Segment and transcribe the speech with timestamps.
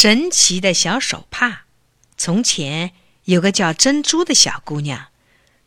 [0.00, 1.64] 神奇的小手帕。
[2.16, 2.92] 从前
[3.24, 5.08] 有个叫珍珠的小姑娘，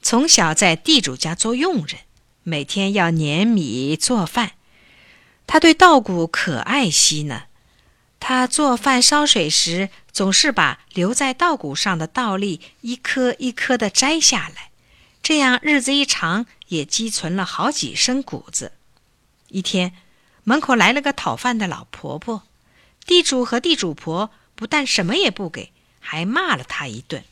[0.01, 1.99] 从小在地主家做佣人，
[2.43, 4.53] 每天要碾米做饭。
[5.45, 7.47] 她对稻谷可爱惜呢。
[8.21, 14.71] 她做饭烧水时，总是把留在稻谷上的稻粒一颗一颗的摘下来，
[15.21, 18.71] 这样日子一长，也积存了好几升谷子。
[19.49, 19.91] 一天，
[20.45, 22.43] 门口来了个讨饭的老婆婆。
[23.05, 27.23] 地主和地主婆不但什么也不给，还骂了她一顿。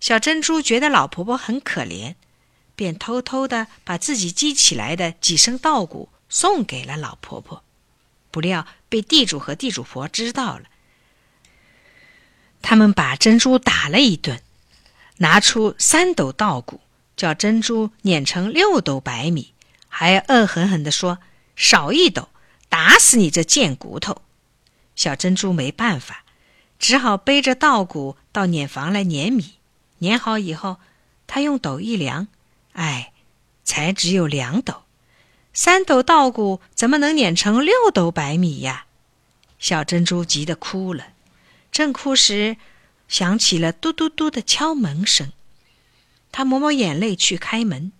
[0.00, 2.14] 小珍珠觉得老婆婆很可怜，
[2.76, 7.64] 便偷偷的把自己积起来的几升稻谷送给了老婆婆。
[8.30, 10.64] 不料被地主和地主婆知道了，
[12.62, 14.40] 他们把珍珠打了一顿，
[15.16, 16.80] 拿出三斗稻谷，
[17.16, 19.52] 叫珍珠碾成六斗白米，
[19.88, 21.18] 还恶狠狠地说
[21.56, 22.28] ：“少一斗，
[22.68, 24.22] 打死你这贱骨头！”
[24.98, 26.24] 小珍珠没办法，
[26.76, 29.54] 只好背着稻谷到碾房来碾米。
[29.98, 30.78] 碾好以后，
[31.28, 32.26] 他用斗一量，
[32.72, 33.12] 哎，
[33.62, 34.82] 才只有两斗。
[35.54, 38.86] 三斗稻谷怎么能碾成六斗白米呀？
[39.60, 41.12] 小珍珠急得哭了。
[41.70, 42.56] 正哭时，
[43.06, 45.30] 响起了嘟嘟嘟的敲门声。
[46.32, 47.92] 他抹抹眼泪去开门，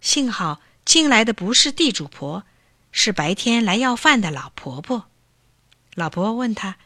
[0.00, 2.44] 幸好进来的不是地主婆，
[2.90, 5.04] 是白天来要饭的老婆婆。
[5.98, 6.76] 老婆婆问他：“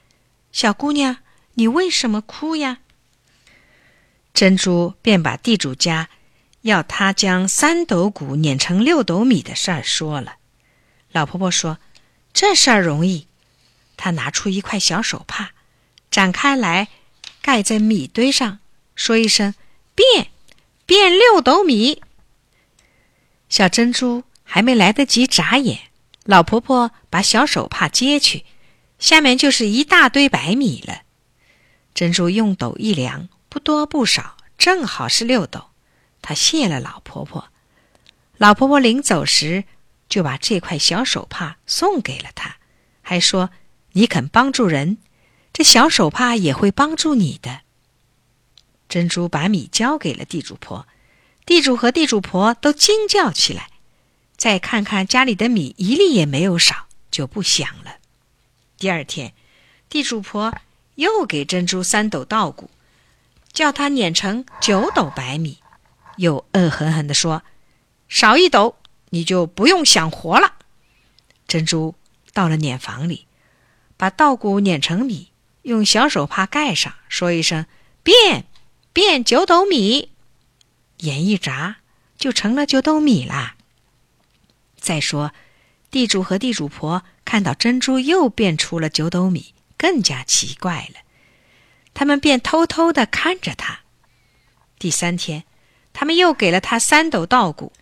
[0.52, 1.18] 小姑娘，
[1.54, 2.78] 你为什么哭呀？”
[4.32, 6.08] 珍珠便把地主家
[6.62, 10.36] 要他将三斗谷碾成六斗米的事儿说了。
[11.12, 11.76] 老婆婆说
[12.32, 13.26] ：“这事儿容易。”
[13.98, 15.50] 她拿出一块小手帕，
[16.10, 16.88] 展开来
[17.42, 18.60] 盖在米堆上，
[18.94, 19.54] 说一声
[19.94, 20.28] ：“变，
[20.86, 22.02] 变六斗米。”
[23.50, 25.90] 小珍珠还没来得及眨眼，
[26.24, 28.46] 老婆婆把小手帕接去。
[29.02, 31.02] 下面就是一大堆白米了。
[31.92, 35.70] 珍珠用斗一量，不多不少，正好是六斗。
[36.22, 37.48] 她谢了老婆婆。
[38.38, 39.64] 老婆婆临走时，
[40.08, 42.58] 就把这块小手帕送给了她，
[43.02, 43.50] 还说
[43.94, 44.98] ：“你肯帮助人，
[45.52, 47.62] 这小手帕也会帮助你的。”
[48.88, 50.86] 珍珠把米交给了地主婆，
[51.44, 53.68] 地主和地主婆都惊叫起来。
[54.36, 57.96] 再看看家里的米，一粒也没有少，就不想了。
[58.82, 59.32] 第二天，
[59.88, 60.52] 地主婆
[60.96, 62.68] 又给珍珠三斗稻谷，
[63.52, 65.58] 叫她碾成九斗白米，
[66.16, 67.44] 又恶狠狠地说
[68.10, 68.74] ：“少一斗，
[69.10, 70.56] 你就不用想活了。”
[71.46, 71.94] 珍珠
[72.32, 73.28] 到了碾房里，
[73.96, 75.30] 把稻谷碾成米，
[75.62, 77.66] 用小手帕盖上，说一声
[78.02, 78.46] “变，
[78.92, 80.10] 变九斗米”，
[80.98, 81.76] 眼一眨，
[82.18, 83.54] 就成了九斗米啦。
[84.76, 85.32] 再说。
[85.92, 91.00] 地主和地主婆看到珍珠又变出了九斗米，更加奇怪了。
[91.92, 93.80] 他们便偷偷的看着他。
[94.78, 95.44] 第三天，
[95.92, 97.74] 他们又给了他三斗稻谷，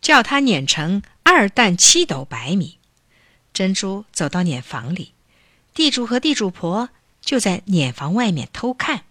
[0.00, 2.78] 叫他碾成二担七斗白米。
[3.52, 5.12] 珍珠走到碾房里，
[5.74, 6.88] 地主和地主婆
[7.20, 9.04] 就在碾房外面偷看。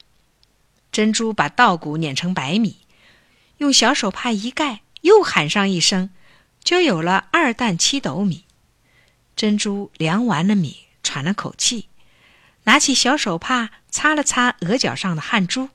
[0.91, 2.77] 珍珠把稻谷碾成白米，
[3.59, 6.09] 用小手帕一盖，又喊上一声。
[6.63, 8.45] 就有了二担七斗米。
[9.35, 11.87] 珍珠量完了米，喘了口气，
[12.65, 15.69] 拿起小手帕擦了擦额角上的汗珠，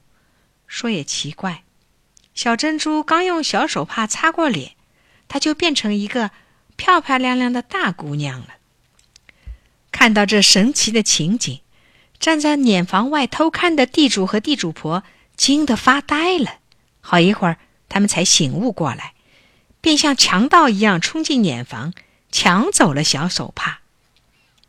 [0.69, 1.64] 说：“也奇怪，
[2.34, 4.76] 小珍珠刚用小手帕擦过脸，
[5.26, 6.30] 她就变成一个
[6.76, 8.48] 漂漂亮亮的大姑娘了。”
[9.91, 11.60] 看到这神奇的情景，
[12.20, 15.03] 站在碾房外偷看的地主和地主婆
[15.36, 16.58] 惊得发呆了。
[17.00, 17.58] 好一会儿，
[17.88, 19.14] 他们才醒悟过来。
[19.86, 21.94] 便像强盗一样冲进碾房，
[22.32, 23.82] 抢走了小手帕。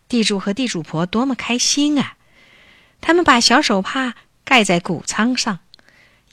[0.07, 2.17] 地主和地主婆多么开心啊！
[3.01, 4.13] 他们把小手帕
[4.43, 5.57] 盖在谷仓上，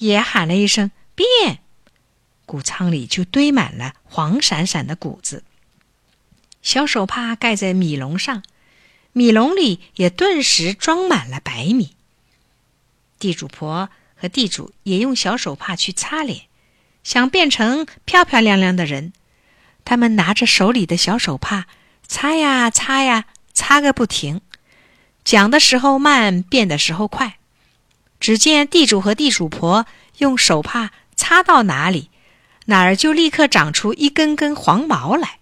[0.00, 1.60] 也喊了一声“变”，
[2.44, 5.44] 谷仓里就堆满了黄闪闪的谷子。
[6.60, 8.42] 小手帕盖在米笼上，
[9.12, 11.96] 米笼里也顿时装满了白米。
[13.18, 16.48] 地主婆和地主也用小手帕去擦脸。
[17.04, 19.12] 想变成漂漂亮亮的人，
[19.84, 21.66] 他们拿着手里的小手帕，
[22.08, 24.40] 擦呀擦呀，擦个不停。
[25.22, 27.36] 讲的时候慢，变的时候快。
[28.18, 29.84] 只见地主和地主婆
[30.16, 32.08] 用手帕擦到哪里，
[32.66, 35.40] 哪儿就立刻长出一根根黄毛来。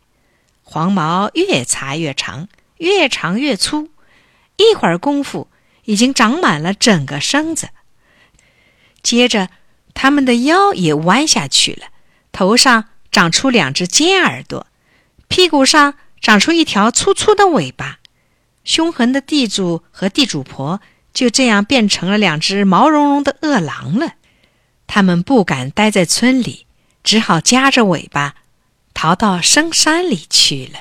[0.65, 2.49] 黄毛越擦越长，
[2.79, 3.91] 越长越粗，
[4.57, 5.49] 一会儿功夫
[5.85, 7.69] 已经长满了整个身子。
[9.01, 9.49] 接着。
[9.95, 11.87] 他们的腰也弯下去了，
[12.33, 14.67] 头上长出两只尖耳朵，
[15.29, 17.99] 屁股上长出一条粗粗的尾巴。
[18.65, 20.81] 凶狠的地主和地主婆
[21.13, 24.15] 就这样变成了两只毛茸茸的饿狼了。
[24.87, 26.67] 他们不敢待在村里，
[27.03, 28.35] 只好夹着尾巴
[28.95, 30.79] 逃到深山里去了。